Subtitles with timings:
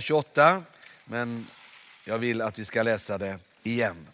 [0.00, 0.62] 28,
[1.04, 1.46] men
[2.04, 4.08] jag vill att vi ska läsa det igen.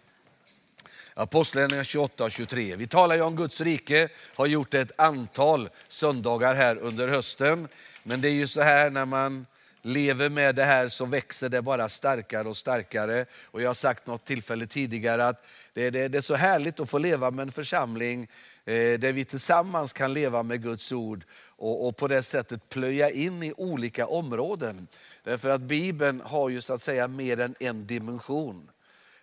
[1.14, 2.76] Apostlagärningarna 28 och 23.
[2.76, 7.68] Vi talar ju om Guds rike, har gjort det ett antal söndagar här under hösten.
[8.02, 9.46] Men det är ju så här när man
[9.82, 13.26] lever med det här så växer det bara starkare och starkare.
[13.44, 16.90] Och jag har sagt något tillfälle tidigare att det, det, det är så härligt att
[16.90, 18.28] få leva med en församling
[18.68, 23.10] Eh, där vi tillsammans kan leva med Guds ord och, och, på det sättet plöja
[23.10, 24.88] in i olika områden.
[25.24, 28.70] Därför att Bibeln har ju så att säga mer än en dimension.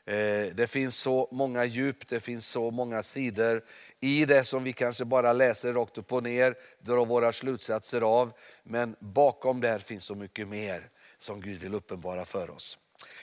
[0.05, 3.63] Eh, det finns så många djup, det finns så många sidor
[4.00, 8.31] i det som vi kanske bara läser rakt upp och ner, drar våra slutsatser av.
[8.64, 12.77] Men bakom det finns så mycket mer som Gud vill uppenbara för oss.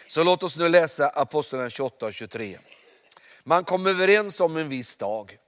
[0.08, 2.58] Så låt oss nu läsa Apostlagärningarna 28 och 23.
[3.44, 5.38] Man kom överens om en viss dag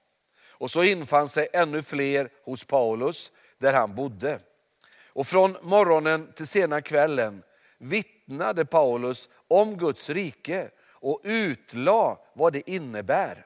[0.57, 4.39] och så infann sig ännu fler hos Paulus där han bodde.
[5.07, 7.43] Och från morgonen till sena kvällen
[7.77, 13.45] vittnade Paulus om Guds rike och utlade vad det innebär.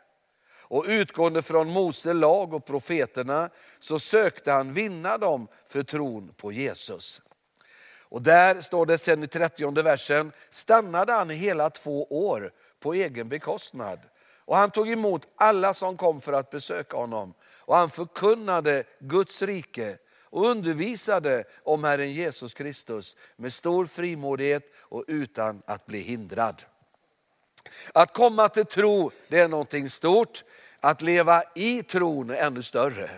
[0.70, 6.52] Och utgående från Mose lag och profeterna så sökte han vinna dem för tron på
[6.52, 7.22] Jesus.
[8.02, 12.94] Och där står det sen i 30 versen, stannade han i hela två år på
[12.94, 14.00] egen bekostnad.
[14.50, 17.34] Och han tog emot alla som kom för att besöka honom.
[17.60, 25.04] Och han förkunnade Guds rike och undervisade om Herren Jesus Kristus med stor frimodighet och
[25.08, 26.64] utan att bli hindrad.
[27.94, 30.44] Att komma till tro det är någonting stort,
[30.80, 33.10] att leva i tron är ännu större.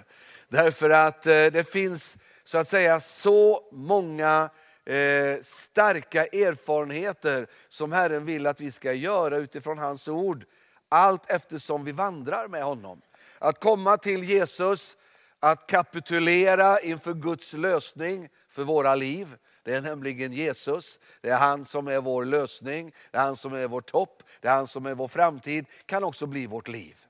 [0.50, 4.50] Därför att eh, det finns så att säga så många
[4.86, 10.46] eh, starka erfarenheter som Herren vill att vi ska göra utifrån hans ord.
[10.94, 13.02] Allt eftersom vi vandrar med honom.
[13.40, 14.98] Att komma till Jesus,
[15.40, 19.38] att kapitulera inför Guds lösning för våra liv.
[19.64, 23.54] Det är nämligen Jesus, det är han som är vår lösning, det är han som
[23.54, 27.06] är vårt hopp, det är han som är vår framtid, kan också bli vårt liv.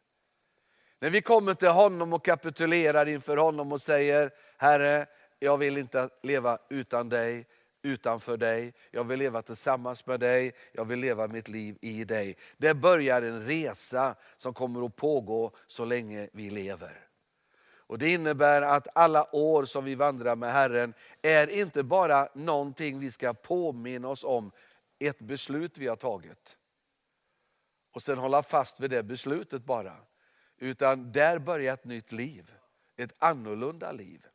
[1.00, 5.05] När vi kommer till honom och kapitulerar inför honom och säger, Herre,
[5.39, 7.45] jag vill inte leva utan dig,
[7.81, 8.73] utanför dig.
[8.92, 12.37] Jag vill leva tillsammans med dig, jag vill leva mitt liv i dig.
[12.58, 17.08] Det börjar en resa som kommer att pågå så länge vi lever.
[17.92, 22.99] Och Det innebär att alla år som vi vandrar med Herren är inte bara någonting
[22.99, 24.52] vi ska påminna oss om,
[24.99, 26.58] ett beslut vi har tagit.
[27.93, 29.95] Och sen hålla fast vid det beslutet bara.
[30.58, 32.52] Utan där börjar ett nytt liv,
[32.98, 34.25] ett annorlunda liv.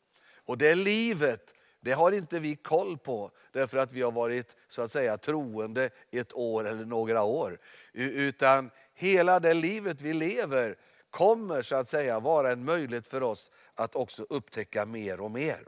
[0.45, 1.55] Och det livet,
[1.87, 5.91] det har inte vi koll på därför att vi har varit så att säga troende
[6.11, 7.59] ett år eller några år.
[7.93, 10.77] Utan hela det livet vi lever
[11.11, 15.67] kommer så att säga vara en möjlighet för oss att också upptäcka mer och mer.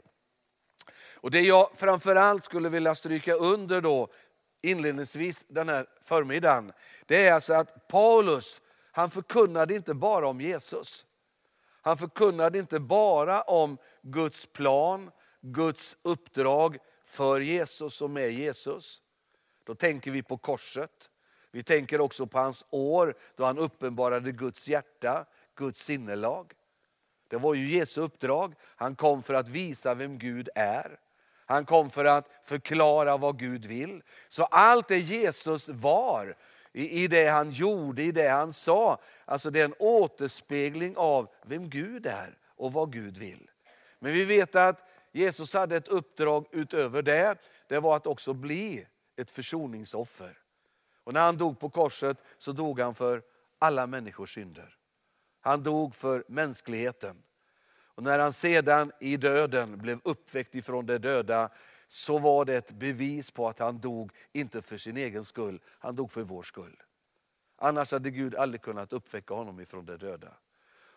[1.13, 4.07] Och Det jag framförallt skulle vilja stryka under då
[4.61, 6.71] inledningsvis den här förmiddagen,
[7.05, 11.05] det är alltså att Paulus, han förkunnade inte bara om Jesus.
[11.81, 15.11] Han förkunnade inte bara om Guds plan,
[15.41, 19.01] Guds uppdrag för Jesus och med Jesus.
[19.63, 21.09] Då tänker vi på korset.
[21.51, 26.53] Vi tänker också på hans år då han uppenbarade Guds hjärta, Guds sinnelag.
[27.27, 28.55] Det var ju Jesu uppdrag.
[28.63, 30.99] Han kom för att visa vem Gud är.
[31.45, 34.03] Han kom för att förklara vad Gud vill.
[34.29, 36.35] Så allt det Jesus var,
[36.71, 41.69] i, det han gjorde, i det han sa, alltså det är en återspegling av vem
[41.69, 43.49] Gud är och vad Gud vill.
[43.99, 47.37] Men vi vet att Jesus hade ett uppdrag utöver det.
[47.67, 50.37] Det var att också bli ett försoningsoffer.
[51.03, 53.21] Och när han dog på korset så dog han för
[53.59, 54.75] alla människors synder.
[55.41, 57.23] Han dog för mänskligheten.
[57.99, 61.49] Och när han sedan i döden blev uppväckt ifrån de döda
[61.87, 65.95] så var det ett bevis på att han dog, inte för sin egen skull, han
[65.95, 66.81] dog för vår skull.
[67.57, 70.33] Annars hade Gud aldrig kunnat uppväcka honom ifrån de döda.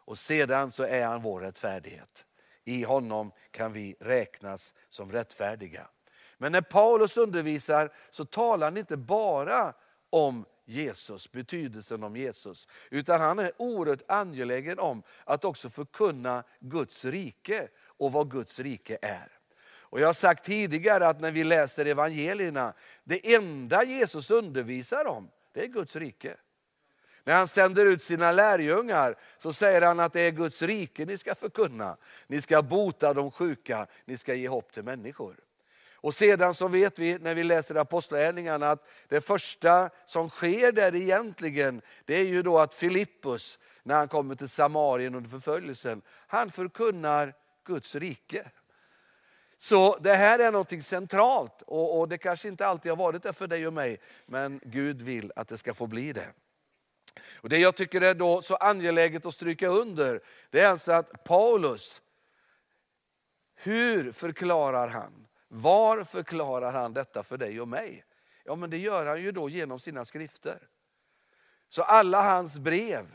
[0.04, 2.26] Och sedan så är han vår rättfärdighet.
[2.64, 5.88] I honom kan vi räknas som rättfärdiga.
[6.38, 9.74] Men när Paulus undervisar så talar han inte bara
[10.10, 12.68] om Jesus, betydelsen om Jesus.
[12.90, 18.98] Utan han är oerhört angelägen om att också förkunna Guds rike och vad Guds rike
[19.02, 19.38] är.
[19.92, 22.74] Och Jag har sagt tidigare att när vi läser evangelierna,
[23.04, 26.36] det enda Jesus undervisar om, det är Guds rike.
[27.24, 31.18] När han sänder ut sina lärjungar så säger han att det är Guds rike ni
[31.18, 31.96] ska förkunna.
[32.26, 35.36] Ni ska bota de sjuka, ni ska ge hopp till människor.
[36.02, 40.94] Och sedan så vet vi när vi läser Apostlagärningarna att det första som sker där
[40.94, 46.50] egentligen, det är ju då att Filippus, när han kommer till Samarien under förföljelsen, han
[46.50, 47.34] förkunnar
[47.64, 48.50] Guds rike.
[49.56, 53.32] Så det här är något centralt och, och, det kanske inte alltid har varit det
[53.32, 56.26] för dig och mig, men Gud vill att det ska få bli det.
[57.34, 60.20] Och Det jag tycker är då så angeläget att stryka under,
[60.50, 62.02] det är alltså att Paulus,
[63.54, 65.26] hur förklarar han?
[65.48, 68.04] Var förklarar han detta för dig och mig?
[68.44, 70.58] Ja, men det gör han ju då genom sina skrifter.
[71.68, 73.06] Så alla hans brev,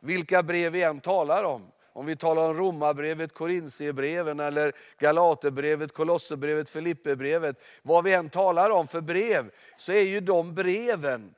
[0.00, 6.70] vilka brev vi än talar om, om vi talar om Romarbrevet, Korintierbreven eller Galaterbrevet, Kolosserbrevet,
[6.70, 11.34] Filipperbrevet, vad vi än talar om för brev, så är ju de breven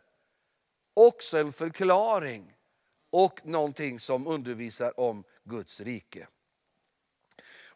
[0.96, 2.56] också en förklaring
[3.10, 6.26] och någonting som undervisar om Guds rike.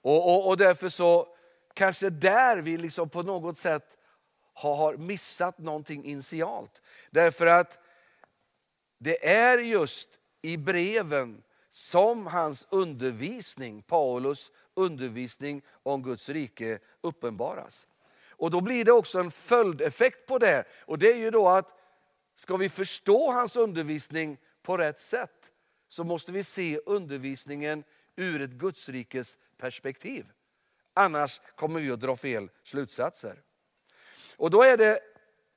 [0.03, 1.37] Och, och, och därför så
[1.75, 3.97] kanske där vi liksom på något sätt
[4.55, 6.83] har missat någonting initialt.
[7.11, 7.79] Därför att
[8.99, 10.09] det är just
[10.43, 17.87] i breven som hans undervisning, Paulus undervisning om Guds rike uppenbaras.
[18.31, 20.65] Och då blir det också en följdeffekt på det.
[20.87, 21.79] Och det är ju då att
[22.41, 25.53] ska vi förstå hans undervisning på rätt sätt
[25.89, 27.85] så måste vi se undervisningen
[28.17, 30.27] ur ett Gudsrikes perspektiv.
[30.95, 33.43] Annars kommer vi att dra fel slutsatser.
[34.37, 35.01] Och då är det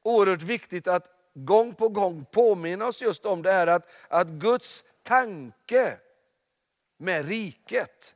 [0.01, 4.83] oerhört viktigt att gång på gång påminna oss just om det här att, att Guds
[5.03, 6.00] tanke
[6.97, 8.15] med riket,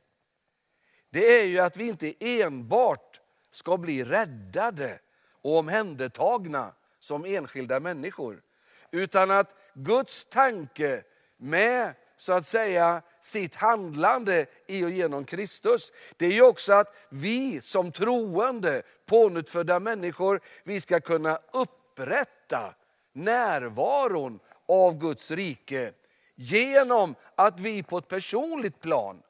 [1.10, 5.00] det är ju att vi inte enbart ska bli räddade
[5.30, 8.42] och omhändertagna som enskilda människor.
[8.90, 11.02] Utan att Guds tanke
[11.36, 15.92] med så att säga sitt handlande i och genom Kristus.
[16.16, 22.74] Det är ju också att vi som troende, pånyttfödda människor, vi ska kunna upprätta
[23.12, 24.38] närvaron
[24.68, 25.92] av Guds rike
[26.34, 29.22] genom att vi på ett personligt plan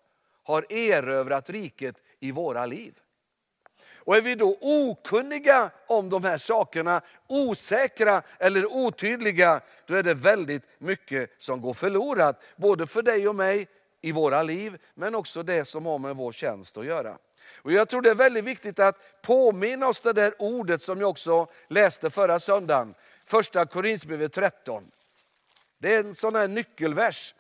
[0.43, 2.99] har erövrat riket i våra liv.
[4.09, 10.15] Och är vi då okunniga om de här sakerna, osäkra eller otydliga, då är det
[10.15, 12.43] väldigt mycket som går förlorat.
[12.57, 13.69] Både för dig och mig
[14.01, 17.19] i våra liv, men också det som har med vår tjänst att göra.
[17.63, 21.11] Och Jag tror det är väldigt viktigt att påminna oss det där ordet som jag
[21.11, 22.95] också läste förra söndagen.
[23.25, 24.91] Första Korinthierbrevet 13.
[25.79, 27.35] Det är en sån här nyckelvers.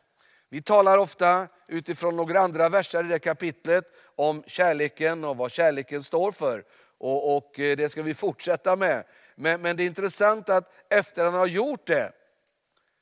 [0.48, 6.02] Vi talar ofta utifrån några andra verser i det kapitlet om kärleken och vad kärleken
[6.02, 6.64] står för.
[6.98, 9.04] Och, och eh, det ska vi fortsätta med.
[9.34, 12.12] Men, men det är intressant att efter han har gjort det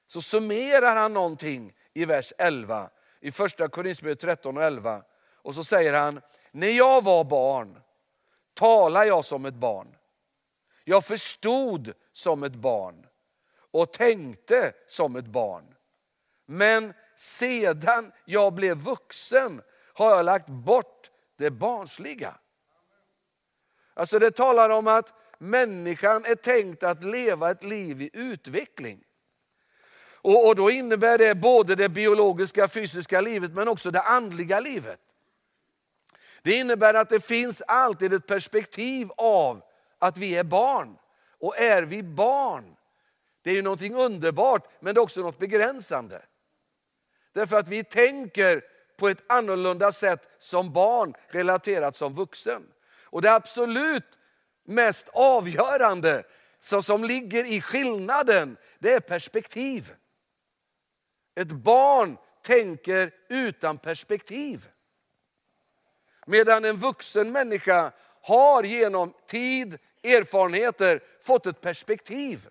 [0.07, 2.91] så summerar han någonting i vers 11.
[3.21, 5.03] I första Korinthierbrevet 13 och 11.
[5.33, 6.21] Och så säger han,
[6.51, 7.81] när jag var barn
[8.55, 9.97] talade jag som ett barn.
[10.85, 13.07] Jag förstod som ett barn
[13.71, 15.75] och tänkte som ett barn.
[16.47, 19.63] Men sedan jag blev vuxen
[19.95, 22.35] har jag lagt bort det barnsliga.
[23.95, 29.05] Alltså det talar om att människan är tänkt att leva ett liv i utveckling.
[30.27, 35.01] Och, och då innebär det både det biologiska fysiska livet men också det andliga livet.
[36.43, 39.63] Det innebär att det finns alltid ett perspektiv av
[39.99, 40.97] att vi är barn.
[41.39, 42.77] Och är vi barn,
[43.43, 46.23] det är ju någonting underbart men det är också något begränsande.
[47.37, 48.63] Därför att vi tänker
[48.97, 52.63] på ett annorlunda sätt som barn relaterat som vuxen.
[53.05, 54.19] Och det absolut
[54.65, 56.25] mest avgörande
[56.61, 59.95] som, som ligger i skillnaden, det är perspektiv.
[61.35, 64.69] Ett barn tänker utan perspektiv.
[66.27, 72.49] Medan en vuxen människa har genom tid, erfarenheter fått ett perspektiv.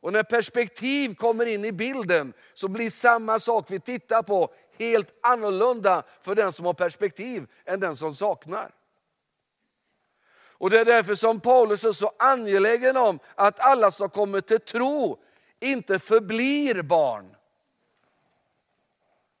[0.00, 5.14] Och när perspektiv kommer in i bilden så blir samma sak vi tittar på helt
[5.22, 8.70] annorlunda för den som har perspektiv än den som saknar.
[10.58, 14.60] Och Det är därför som Paulus är så angelägen om att alla som kommer till
[14.60, 15.18] tro
[15.60, 17.36] inte förblir barn,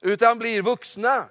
[0.00, 1.28] utan blir vuxna.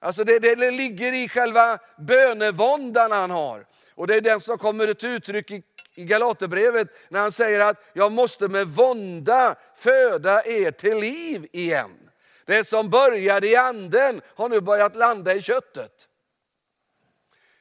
[0.00, 3.66] Alltså det, det ligger i själva bönevåndan han har.
[3.94, 5.62] Och det är den som kommer till uttryck i,
[5.94, 12.10] i Galaterbrevet när han säger att jag måste med vånda föda er till liv igen.
[12.44, 16.08] Det som började i anden har nu börjat landa i köttet.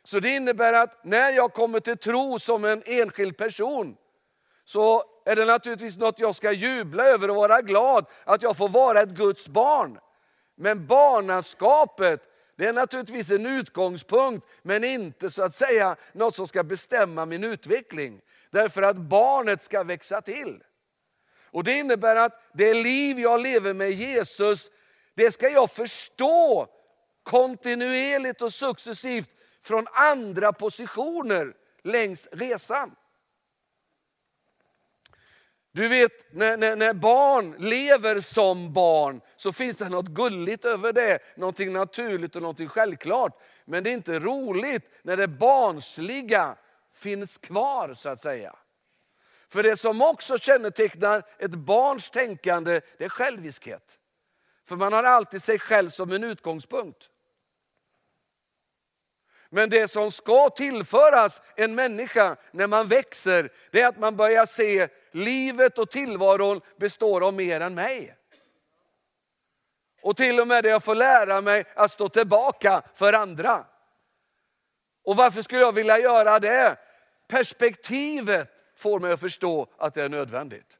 [0.03, 3.97] Så det innebär att när jag kommer till tro som en enskild person
[4.65, 8.69] så är det naturligtvis något jag ska jubla över och vara glad att jag får
[8.69, 9.99] vara ett Guds barn.
[10.55, 16.63] Men barnaskapet det är naturligtvis en utgångspunkt men inte så att säga något som ska
[16.63, 18.21] bestämma min utveckling.
[18.51, 20.63] Därför att barnet ska växa till.
[21.51, 24.71] Och Det innebär att det liv jag lever med Jesus,
[25.15, 26.67] det ska jag förstå
[27.23, 29.29] kontinuerligt och successivt
[29.61, 32.95] från andra positioner längs resan.
[35.75, 40.93] Du vet, när, när, när, barn lever som barn så finns det något gulligt över
[40.93, 43.41] det, någonting naturligt och någonting självklart.
[43.65, 46.55] Men det är inte roligt när det barnsliga
[46.93, 48.55] finns kvar så att säga.
[49.49, 53.99] För det som också kännetecknar ett barns tänkande, det är själviskhet.
[54.67, 57.09] För man har alltid sig själv som en utgångspunkt.
[59.53, 64.45] Men det som ska tillföras en människa när man växer, det är att man börjar
[64.45, 68.15] se livet och tillvaron består av mer än mig.
[70.01, 73.65] Och till och med det jag får lära mig att stå tillbaka för andra.
[75.03, 76.77] Och varför skulle jag vilja göra det?
[77.27, 80.79] Perspektivet får mig att förstå att det är nödvändigt.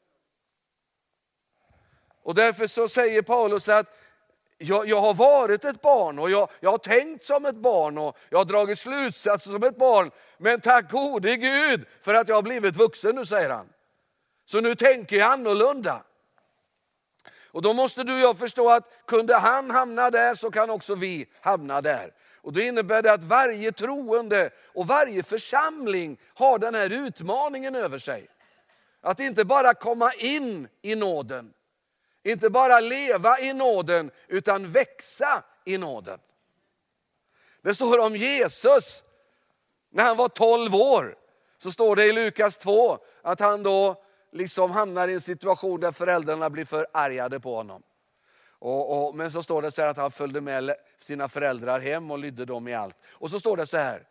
[2.23, 3.97] Och därför så säger Paulus att
[4.57, 8.17] jag, jag, har varit ett barn och jag, jag har tänkt som ett barn och
[8.29, 10.11] jag har dragit slutsatser som ett barn.
[10.37, 13.69] Men tack gode Gud för att jag har blivit vuxen nu, säger han.
[14.45, 16.03] Så nu tänker jag annorlunda.
[17.53, 20.95] Och då måste du och jag förstå att kunde han hamna där så kan också
[20.95, 22.11] vi hamna där.
[22.41, 27.97] Och det innebär det att varje troende och varje församling har den här utmaningen över
[27.97, 28.27] sig.
[29.01, 31.53] Att inte bara komma in i nåden,
[32.23, 36.19] inte bara leva i nåden, utan växa i nåden.
[37.61, 39.03] Det står om Jesus,
[39.89, 41.15] när han var 12 år,
[41.57, 45.91] så står det i Lukas 2 att han då liksom hamnar i en situation där
[45.91, 47.83] föräldrarna blir förargade på honom.
[48.45, 52.19] Och, och, men så står det så att han följde med sina föräldrar hem och
[52.19, 52.95] lydde dem i allt.
[53.11, 54.07] Och så står det så här,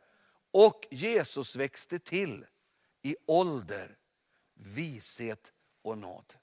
[0.50, 2.46] och Jesus växte till
[3.02, 3.96] i ålder,
[4.54, 5.52] vishet
[5.82, 6.34] och nåd.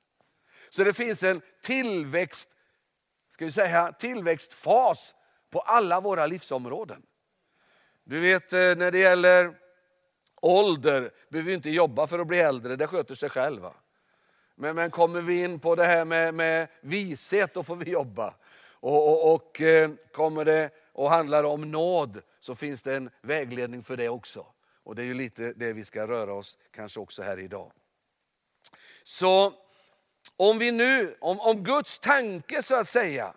[0.69, 2.49] Så det finns en tillväxt,
[3.29, 5.15] ska vi säga, tillväxtfas
[5.49, 7.01] på alla våra livsområden.
[8.03, 9.53] Du vet eh, när det gäller
[10.41, 13.73] ålder behöver vi inte jobba för att bli äldre, det sköter sig själva.
[14.55, 18.33] Men, men kommer vi in på det här med, med vishet, då får vi jobba.
[18.81, 23.83] Och, och, och eh, kommer det och handlar om nåd så finns det en vägledning
[23.83, 24.45] för det också.
[24.83, 27.71] Och det är ju lite det vi ska röra oss kanske också här idag.
[29.03, 29.53] Så
[30.39, 33.33] om vi nu, om, om Guds tanke så att säga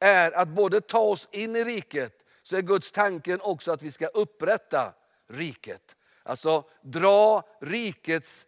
[0.00, 3.90] är att både ta oss in i riket, så är Guds tanke också att vi
[3.90, 4.94] ska upprätta
[5.28, 5.96] riket.
[6.22, 8.46] Alltså dra rikets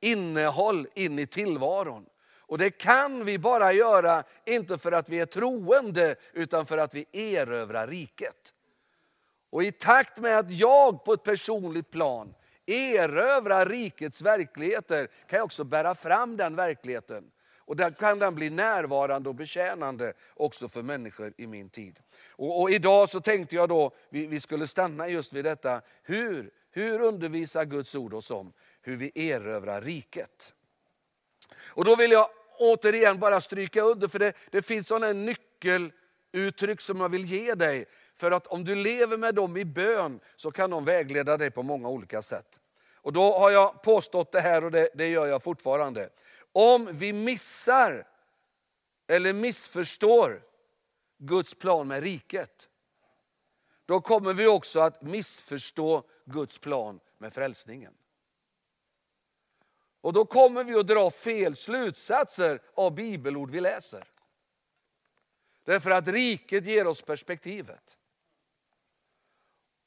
[0.00, 2.06] innehåll in i tillvaron.
[2.40, 6.94] Och det kan vi bara göra, inte för att vi är troende, utan för att
[6.94, 8.54] vi erövrar riket.
[9.50, 12.34] Och i takt med att jag på ett personligt plan
[12.66, 17.30] erövra rikets verkligheter, kan jag också bära fram den verkligheten.
[17.58, 21.98] Och där kan den bli närvarande och betjänande också för människor i min tid.
[22.30, 25.80] Och, och idag så tänkte jag då vi, vi skulle stanna just vid detta.
[26.02, 30.54] Hur, hur undervisar Guds ord oss om hur vi erövrar riket?
[31.66, 37.00] Och då vill jag återigen bara stryka under, för det, det finns sådana nyckeluttryck som
[37.00, 37.86] jag vill ge dig.
[38.16, 41.62] För att om du lever med dem i bön så kan de vägleda dig på
[41.62, 42.60] många olika sätt.
[42.94, 46.10] Och då har jag påstått det här och det, det gör jag fortfarande.
[46.52, 48.06] Om vi missar
[49.06, 50.42] eller missförstår
[51.18, 52.68] Guds plan med riket,
[53.86, 57.94] då kommer vi också att missförstå Guds plan med frälsningen.
[60.00, 64.04] Och då kommer vi att dra fel slutsatser av bibelord vi läser.
[65.64, 67.96] Därför att riket ger oss perspektivet.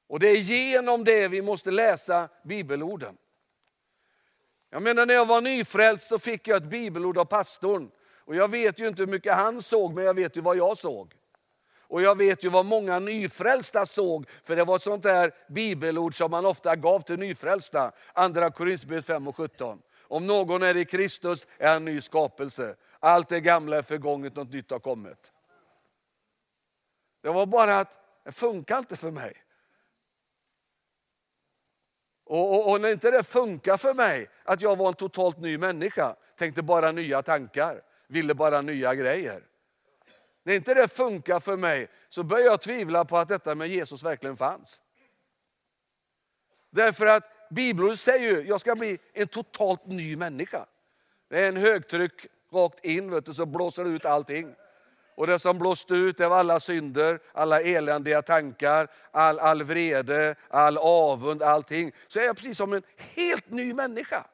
[0.09, 3.17] Och det är genom det vi måste läsa bibelorden.
[4.69, 7.91] Jag menar när jag var nyfrälst så fick jag ett bibelord av pastorn.
[8.17, 10.77] Och jag vet ju inte hur mycket han såg, men jag vet ju vad jag
[10.77, 11.15] såg.
[11.81, 16.17] Och jag vet ju vad många nyfrälsta såg, för det var ett sånt där bibelord
[16.17, 17.91] som man ofta gav till nyfrälsta.
[18.13, 19.81] Andra Korinthierbrevet 5 och 17.
[20.01, 22.75] Om någon är i Kristus är han ny skapelse.
[22.99, 25.31] Allt det gamla är förgånget, något nytt har kommit.
[27.21, 29.33] Det var bara att det funkar inte för mig.
[32.29, 35.57] Och, och, och, när inte det funkar för mig, att jag var en totalt ny
[35.57, 39.43] människa, tänkte bara nya tankar, ville bara nya grejer.
[40.43, 44.03] När inte det funkar för mig så börjar jag tvivla på att detta med Jesus
[44.03, 44.81] verkligen fanns.
[46.69, 50.65] Därför att Bibeln säger ju, jag ska bli en totalt ny människa.
[51.29, 54.55] Det är en högtryck rakt in, vet du, så blåser det ut allting.
[55.19, 60.35] Och det som blåste ut det var alla synder, alla eländiga tankar, all, all vrede,
[60.47, 61.91] all avund, allting.
[62.07, 64.25] Så är jag precis som en helt ny människa.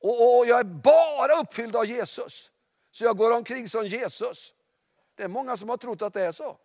[0.00, 2.50] Och, och jag är bara uppfylld av Jesus.
[2.90, 4.54] Så jag går omkring som Jesus.
[5.16, 6.56] Det är många som har trott att det är så.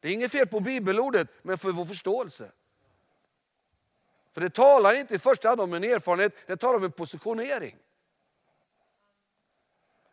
[0.00, 2.50] Det är inget fel på bibelordet, men för vår förståelse.
[4.32, 7.76] För det talar inte i första hand om en erfarenhet, det talar om en positionering.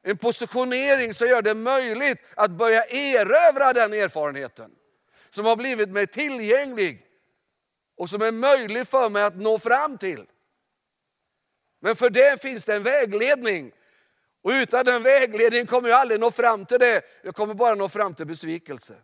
[0.07, 4.71] En positionering som gör det möjligt att börja erövra den erfarenheten.
[5.29, 7.05] Som har blivit mig tillgänglig
[7.97, 10.25] och som är möjlig för mig att nå fram till.
[11.79, 13.71] Men för det finns det en vägledning.
[14.41, 17.01] Och utan den vägledningen kommer jag aldrig nå fram till det.
[17.23, 18.95] Jag kommer bara nå fram till besvikelse.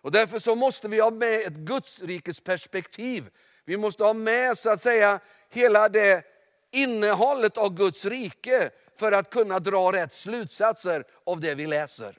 [0.00, 3.30] Och därför så måste vi ha med ett Guds rikes perspektiv.
[3.64, 6.39] Vi måste ha med så att säga hela det
[6.70, 12.18] innehållet av Guds rike för att kunna dra rätt slutsatser av det vi läser.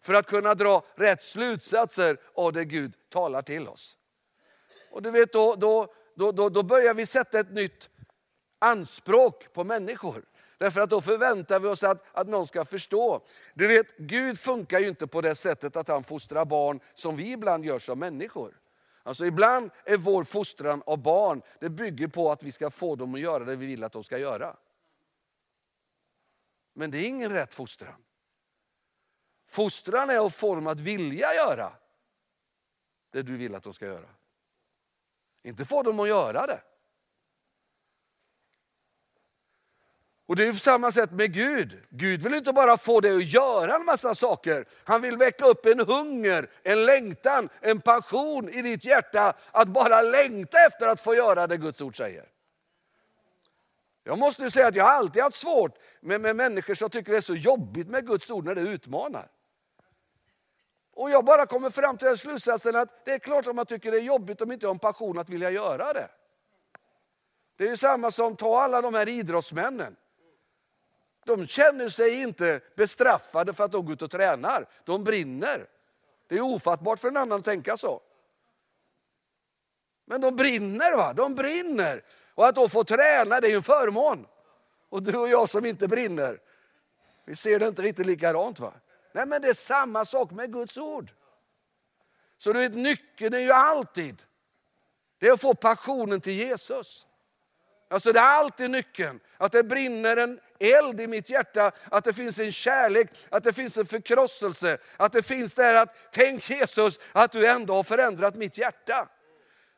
[0.00, 3.96] För att kunna dra rätt slutsatser av det Gud talar till oss.
[4.90, 7.88] Och du vet, då, då, då, då, börjar vi sätta ett nytt
[8.58, 10.24] anspråk på människor.
[10.58, 13.24] Därför att då förväntar vi oss att, att någon ska förstå.
[13.54, 17.32] Du vet, Gud funkar ju inte på det sättet att han fostrar barn som vi
[17.32, 18.61] ibland gör som människor.
[19.02, 23.14] Alltså ibland är vår fostran av barn, det bygger på att vi ska få dem
[23.14, 24.56] att göra det vi vill att de ska göra.
[26.72, 28.04] Men det är ingen rätt fostran.
[29.46, 31.72] Fostran är att få dem att vilja göra
[33.10, 34.08] det du vill att de ska göra.
[35.42, 36.62] Inte få dem att göra det.
[40.32, 41.78] Och det är på samma sätt med Gud.
[41.88, 44.64] Gud vill inte bara få dig att göra en massa saker.
[44.84, 49.34] Han vill väcka upp en hunger, en längtan, en passion i ditt hjärta.
[49.50, 52.24] Att bara längta efter att få göra det Guds ord säger.
[54.04, 57.22] Jag måste säga att jag alltid haft svårt med, med människor som tycker det är
[57.22, 59.28] så jobbigt med Guds ord när det utmanar.
[60.94, 63.90] Och jag bara kommer fram till den slutsatsen att det är klart att man tycker
[63.90, 66.08] det är jobbigt om inte har en passion att vilja göra det.
[67.56, 69.96] Det är ju samma som ta alla de här idrottsmännen.
[71.24, 74.66] De känner sig inte bestraffade för att de går ut och tränar.
[74.84, 75.66] De brinner.
[76.28, 78.00] Det är ofattbart för en annan att tänka så.
[80.04, 81.12] Men de brinner, va?
[81.12, 82.04] de brinner.
[82.34, 84.26] Och att då få träna det är ju en förmån.
[84.88, 86.40] Och du och jag som inte brinner,
[87.24, 88.60] vi ser det inte riktigt likadant.
[88.60, 88.72] va?
[89.12, 91.10] Nej men det är samma sak med Guds ord.
[92.38, 94.22] Så du vet, nyckeln är ju alltid,
[95.18, 97.06] det är att få passionen till Jesus.
[97.92, 99.20] Alltså det är alltid nyckeln.
[99.38, 103.52] Att det brinner en eld i mitt hjärta, att det finns en kärlek, att det
[103.52, 104.78] finns en förkrosselse.
[104.96, 109.08] Att det finns där att, tänk Jesus, att du ändå har förändrat mitt hjärta.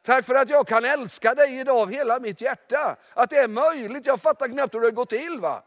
[0.02, 2.96] Tack för att jag kan älska dig idag av hela mitt hjärta.
[3.14, 5.40] Att det är möjligt, jag fattar knappt hur det går till.
[5.40, 5.62] va.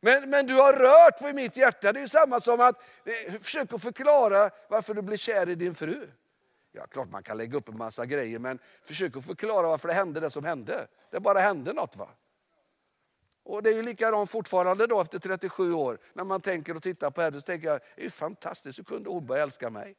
[0.00, 1.92] Men, men du har rört vid mitt hjärta.
[1.92, 6.08] Det är samma som att eh, försöka förklara varför du blir kär i din fru.
[6.72, 9.94] Ja, klart man kan lägga upp en massa grejer, men försök att förklara varför det
[9.94, 10.86] hände det som hände.
[11.10, 11.96] Det bara hände något.
[11.96, 12.08] va?
[13.42, 15.98] Och det är ju likadant fortfarande då efter 37 år.
[16.12, 19.10] När man tänker och tittar på det så tänker jag, det är fantastiskt, hur kunde
[19.10, 19.96] hon börja älska mig?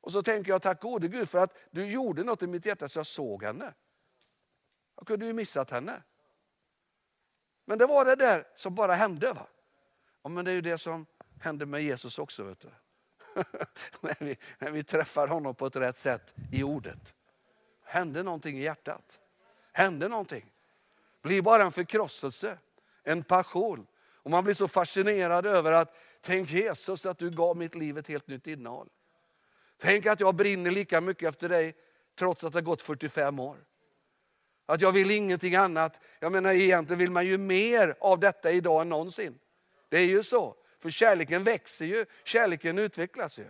[0.00, 2.88] Och så tänker jag, tack gode Gud för att du gjorde något i mitt hjärta
[2.88, 3.74] så jag såg henne.
[4.96, 6.02] Jag kunde ju missat henne.
[7.64, 9.32] Men det var det där som bara hände.
[9.32, 9.46] va?
[10.22, 11.06] Ja, men det är ju det som
[11.40, 12.44] hände med Jesus också.
[12.44, 12.70] Vet du.
[14.00, 17.14] när, vi, när vi träffar honom på ett rätt sätt i ordet.
[17.84, 19.20] Hände någonting i hjärtat.
[19.72, 20.52] Hände någonting.
[21.22, 22.58] Blir bara en förkrosselse,
[23.02, 23.86] en passion.
[24.22, 28.08] Och man blir så fascinerad över att, tänk Jesus att du gav mitt liv ett
[28.08, 28.88] helt nytt innehåll.
[29.78, 31.74] Tänk att jag brinner lika mycket efter dig
[32.18, 33.56] trots att det har gått 45 år.
[34.66, 36.00] Att jag vill ingenting annat.
[36.20, 39.38] Jag menar egentligen vill man ju mer av detta idag än någonsin.
[39.88, 40.56] Det är ju så.
[40.80, 43.44] För kärleken växer ju, kärleken utvecklas ju.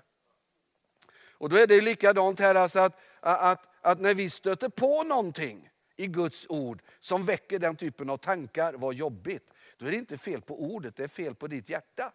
[1.40, 5.70] Och då är det likadant här alltså att, att, att när vi stöter på någonting
[5.96, 9.52] i Guds ord som väcker den typen av tankar, vad jobbigt.
[9.76, 12.12] Då är det inte fel på ordet, det är fel på ditt hjärta.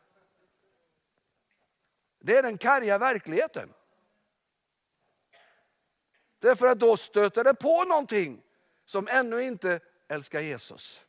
[2.19, 3.73] Det är den karga verkligheten.
[6.39, 8.41] Därför att då stöter det på någonting
[8.85, 11.05] som ännu inte älskar Jesus.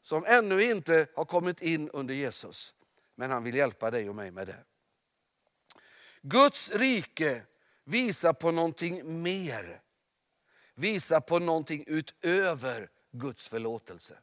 [0.00, 2.74] Som ännu inte har kommit in under Jesus.
[3.18, 4.64] Men han vill hjälpa dig och mig med det.
[6.22, 7.42] Guds rike
[7.84, 9.82] visar på någonting mer.
[10.74, 14.18] Visar på någonting utöver Guds förlåtelse.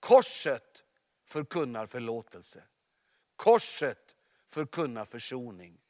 [0.00, 0.84] Korset
[1.24, 2.62] förkunnar förlåtelse.
[3.36, 5.80] Korset förkunnar försoning.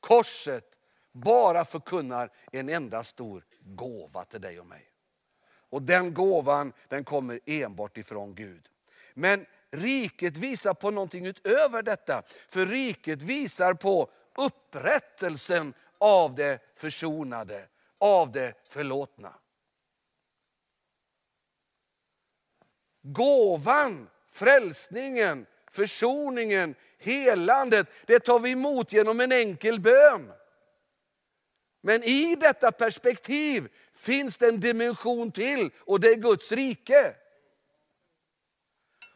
[0.00, 0.76] Korset
[1.12, 4.90] bara förkunnar en enda stor gåva till dig och mig.
[5.46, 8.68] Och den gåvan den kommer enbart ifrån Gud.
[9.14, 12.22] Men riket visar på någonting utöver detta.
[12.48, 17.66] För riket visar på upprättelsen av det försonade,
[17.98, 19.34] av det förlåtna.
[23.02, 30.32] Gåvan, frälsningen, försoningen, helandet, det tar vi emot genom en enkel bön.
[31.80, 37.14] Men i detta perspektiv finns det en dimension till och det är Guds rike.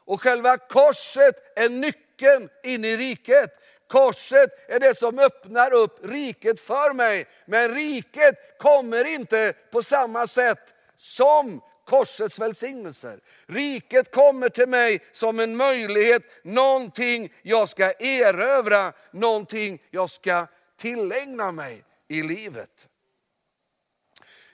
[0.08, 3.50] Och själva korset är nyckeln in i riket.
[3.88, 7.26] Korset är det som öppnar upp riket för mig.
[7.46, 13.20] Men riket kommer inte på samma sätt som korsets välsignelser.
[13.46, 21.52] Riket kommer till mig som en möjlighet, någonting jag ska erövra, någonting jag ska tillägna
[21.52, 22.88] mig i livet.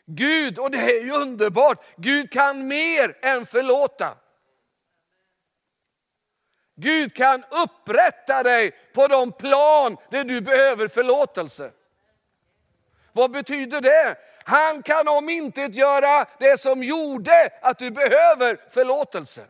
[0.06, 4.16] Gud, och det är ju underbart, Gud kan mer än förlåta.
[6.76, 11.70] Gud kan upprätta dig på de plan där du behöver förlåtelse.
[13.12, 14.16] Vad betyder det?
[14.44, 19.44] Han kan om inte göra det som gjorde att du behöver förlåtelse.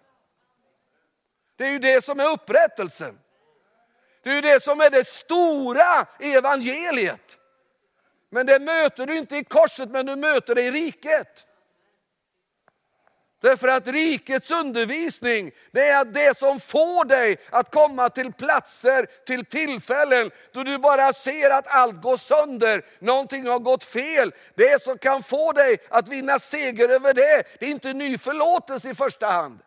[1.56, 3.18] Det är ju det som är upprättelsen.
[4.22, 7.38] Det är ju det som är det stora i evangeliet.
[8.30, 11.46] Men det möter du inte i korset, men du möter det i riket.
[13.44, 19.44] Därför att rikets undervisning, det är det som får dig att komma till platser, till
[19.44, 24.33] tillfällen då du bara ser att allt går sönder, någonting har gått fel.
[24.54, 28.90] Det som kan få dig att vinna seger över det, det är inte ny förlåtelse
[28.90, 29.59] i första hand.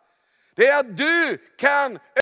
[0.56, 2.00] Det är att du kan